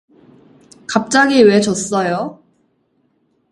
[0.87, 2.43] 갑자기 왜 줬어요?